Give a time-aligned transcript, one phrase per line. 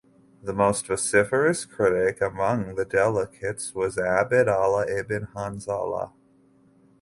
[0.41, 6.11] The most vociferous critic among the delegates was Abd Allah ibn Hanzala.